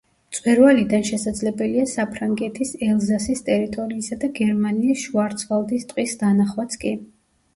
[0.33, 6.95] მწვერვალიდან შესაძლებელია საფრანგეთის ელზასის ტერიტორიისა და გერმანიის შვარცვალდის ტყის დანახვაც კი.